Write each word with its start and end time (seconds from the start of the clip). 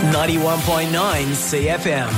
91.9 0.00 0.88
CFM. 0.88 2.10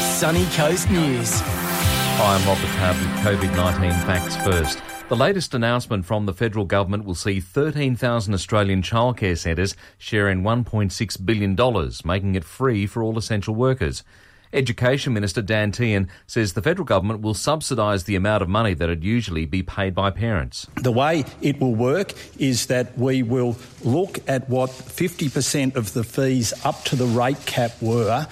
Sunny 0.00 0.46
Coast 0.54 0.88
News. 0.88 1.40
Hi, 1.40 2.36
I'm 2.36 2.46
Robert 2.46 2.62
Rob 2.78 2.96
with 2.96 3.50
COVID 3.50 3.56
19 3.56 3.90
facts 4.06 4.36
first. 4.36 4.80
The 5.08 5.16
latest 5.16 5.52
announcement 5.52 6.04
from 6.04 6.26
the 6.26 6.32
federal 6.32 6.64
government 6.64 7.04
will 7.04 7.16
see 7.16 7.40
13,000 7.40 8.32
Australian 8.32 8.80
childcare 8.80 9.36
centres 9.36 9.74
sharing 9.98 10.42
$1.6 10.42 11.26
billion, 11.26 11.90
making 12.04 12.36
it 12.36 12.44
free 12.44 12.86
for 12.86 13.02
all 13.02 13.18
essential 13.18 13.56
workers. 13.56 14.04
Education 14.52 15.12
Minister 15.12 15.42
Dan 15.42 15.72
Tehan 15.72 16.08
says 16.26 16.52
the 16.52 16.62
federal 16.62 16.84
government 16.84 17.20
will 17.20 17.34
subsidise 17.34 18.04
the 18.04 18.16
amount 18.16 18.42
of 18.42 18.48
money 18.48 18.74
that 18.74 18.88
would 18.88 19.04
usually 19.04 19.46
be 19.46 19.62
paid 19.62 19.94
by 19.94 20.10
parents. 20.10 20.66
The 20.82 20.92
way 20.92 21.24
it 21.42 21.60
will 21.60 21.74
work 21.74 22.12
is 22.38 22.66
that 22.66 22.96
we 22.98 23.22
will 23.22 23.56
look 23.82 24.18
at 24.28 24.48
what 24.48 24.70
50% 24.70 25.76
of 25.76 25.92
the 25.92 26.04
fees 26.04 26.52
up 26.64 26.84
to 26.84 26.96
the 26.96 27.06
rate 27.06 27.44
cap 27.46 27.72
were 27.80 28.26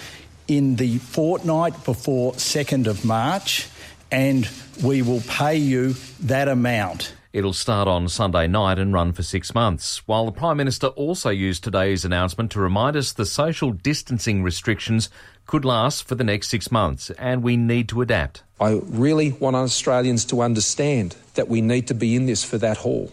in 0.47 0.77
the 0.77 0.99
fortnight 0.99 1.85
before 1.85 2.33
2nd 2.33 2.87
of 2.87 3.05
March, 3.05 3.69
and 4.11 4.49
we 4.83 5.03
will 5.03 5.23
pay 5.23 5.57
you 5.57 5.95
that 6.21 6.49
amount. 6.49 7.15
It'll 7.35 7.53
start 7.53 7.89
on 7.89 8.09
Sunday 8.09 8.47
night 8.47 8.79
and 8.79 8.93
run 8.93 9.13
for 9.13 9.25
six 9.25 9.57
months, 9.57 10.07
while 10.07 10.25
the 10.25 10.31
Prime 10.31 10.57
Minister 10.57 10.87
also 10.87 11.31
used 11.31 11.65
today's 11.65 12.05
announcement 12.05 12.53
to 12.53 12.61
remind 12.61 12.95
us 12.95 13.11
the 13.11 13.27
social 13.27 13.73
distancing 13.73 14.45
restrictions 14.45 15.11
could 15.45 15.65
last 15.65 16.07
for 16.07 16.15
the 16.15 16.23
next 16.23 16.49
six 16.49 16.71
months 16.71 17.11
and 17.19 17.43
we 17.43 17.57
need 17.57 17.89
to 17.89 18.03
adapt. 18.03 18.45
I 18.61 18.81
really 18.85 19.33
want 19.33 19.57
Australians 19.57 20.25
to 20.27 20.43
understand 20.43 21.17
that 21.35 21.49
we 21.49 21.61
need 21.61 21.89
to 21.89 21.95
be 21.95 22.15
in 22.15 22.27
this 22.27 22.45
for 22.45 22.57
that 22.59 22.77
haul. 22.77 23.13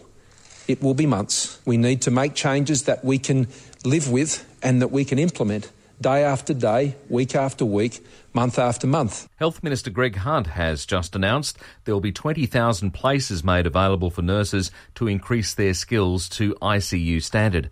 It 0.68 0.80
will 0.80 0.94
be 0.94 1.04
months. 1.04 1.60
We 1.64 1.76
need 1.76 2.00
to 2.02 2.12
make 2.12 2.34
changes 2.34 2.84
that 2.84 3.04
we 3.04 3.18
can 3.18 3.48
live 3.84 4.08
with 4.08 4.46
and 4.62 4.80
that 4.80 4.92
we 4.92 5.04
can 5.04 5.18
implement 5.18 5.68
day 6.00 6.24
after 6.24 6.54
day, 6.54 6.96
week 7.08 7.34
after 7.34 7.64
week, 7.64 8.04
month 8.32 8.58
after 8.58 8.86
month. 8.86 9.28
Health 9.36 9.62
Minister 9.62 9.90
Greg 9.90 10.16
Hunt 10.16 10.48
has 10.48 10.86
just 10.86 11.14
announced 11.14 11.58
there 11.84 11.94
will 11.94 12.00
be 12.00 12.12
20,000 12.12 12.92
places 12.92 13.44
made 13.44 13.66
available 13.66 14.10
for 14.10 14.22
nurses 14.22 14.70
to 14.94 15.08
increase 15.08 15.54
their 15.54 15.74
skills 15.74 16.28
to 16.30 16.54
ICU 16.62 17.22
standard. 17.22 17.70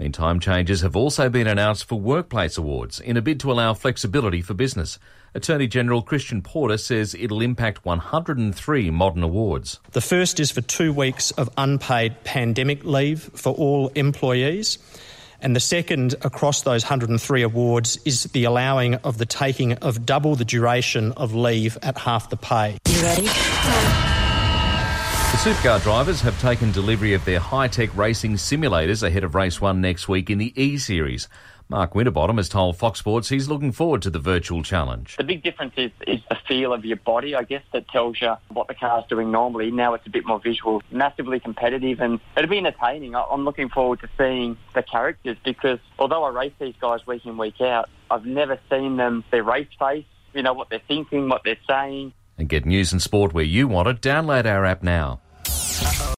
Meantime, 0.00 0.40
changes 0.40 0.80
have 0.80 0.96
also 0.96 1.28
been 1.28 1.46
announced 1.46 1.84
for 1.84 2.00
workplace 2.00 2.56
awards 2.56 3.00
in 3.00 3.18
a 3.18 3.22
bid 3.22 3.38
to 3.40 3.52
allow 3.52 3.74
flexibility 3.74 4.40
for 4.40 4.54
business. 4.54 4.98
Attorney 5.34 5.66
General 5.66 6.00
Christian 6.00 6.40
Porter 6.40 6.78
says 6.78 7.14
it'll 7.14 7.42
impact 7.42 7.84
103 7.84 8.90
modern 8.90 9.22
awards. 9.22 9.78
The 9.92 10.00
first 10.00 10.40
is 10.40 10.50
for 10.50 10.62
two 10.62 10.94
weeks 10.94 11.32
of 11.32 11.50
unpaid 11.58 12.24
pandemic 12.24 12.82
leave 12.82 13.30
for 13.34 13.52
all 13.52 13.88
employees. 13.88 14.78
And 15.42 15.56
the 15.56 15.60
second 15.60 16.14
across 16.22 16.62
those 16.62 16.84
103 16.84 17.42
awards 17.42 17.98
is 18.04 18.24
the 18.24 18.44
allowing 18.44 18.96
of 18.96 19.18
the 19.18 19.24
taking 19.24 19.72
of 19.74 20.04
double 20.04 20.36
the 20.36 20.44
duration 20.44 21.12
of 21.12 21.34
leave 21.34 21.78
at 21.82 21.96
half 21.96 22.28
the 22.28 22.36
pay. 22.36 22.78
You 22.86 23.02
ready? 23.02 23.22
The 23.22 23.28
supercar 25.36 25.82
drivers 25.82 26.20
have 26.20 26.38
taken 26.40 26.72
delivery 26.72 27.14
of 27.14 27.24
their 27.24 27.40
high 27.40 27.68
tech 27.68 27.96
racing 27.96 28.34
simulators 28.34 29.02
ahead 29.02 29.24
of 29.24 29.34
race 29.34 29.60
one 29.60 29.80
next 29.80 30.08
week 30.08 30.28
in 30.28 30.36
the 30.36 30.52
E 30.60 30.76
Series. 30.76 31.28
Mark 31.70 31.94
Winterbottom 31.94 32.36
has 32.38 32.48
told 32.48 32.76
Fox 32.76 32.98
Sports 32.98 33.28
he's 33.28 33.48
looking 33.48 33.70
forward 33.70 34.02
to 34.02 34.10
the 34.10 34.18
virtual 34.18 34.64
challenge. 34.64 35.16
The 35.16 35.22
big 35.22 35.44
difference 35.44 35.74
is, 35.76 35.92
is 36.04 36.18
the 36.28 36.36
feel 36.48 36.72
of 36.72 36.84
your 36.84 36.96
body, 36.96 37.36
I 37.36 37.44
guess, 37.44 37.62
that 37.72 37.86
tells 37.86 38.20
you 38.20 38.34
what 38.48 38.66
the 38.66 38.74
car's 38.74 39.04
doing 39.08 39.30
normally. 39.30 39.70
Now 39.70 39.94
it's 39.94 40.04
a 40.04 40.10
bit 40.10 40.26
more 40.26 40.40
visual, 40.40 40.82
massively 40.90 41.38
competitive, 41.38 42.00
and 42.00 42.18
it'll 42.36 42.50
be 42.50 42.58
entertaining. 42.58 43.14
I'm 43.14 43.44
looking 43.44 43.68
forward 43.68 44.00
to 44.00 44.08
seeing 44.18 44.56
the 44.74 44.82
characters 44.82 45.36
because 45.44 45.78
although 45.96 46.24
I 46.24 46.30
race 46.30 46.52
these 46.58 46.74
guys 46.80 47.06
week 47.06 47.24
in, 47.24 47.38
week 47.38 47.60
out, 47.60 47.88
I've 48.10 48.26
never 48.26 48.58
seen 48.68 48.96
them, 48.96 49.22
their 49.30 49.44
race 49.44 49.68
face, 49.78 50.06
you 50.34 50.42
know, 50.42 50.54
what 50.54 50.70
they're 50.70 50.82
thinking, 50.88 51.28
what 51.28 51.42
they're 51.44 51.56
saying. 51.68 52.12
And 52.36 52.48
get 52.48 52.66
news 52.66 52.90
and 52.90 53.00
sport 53.00 53.32
where 53.32 53.44
you 53.44 53.68
want 53.68 53.86
it. 53.86 54.00
Download 54.00 54.44
our 54.44 54.64
app 54.64 54.82
now. 54.82 55.20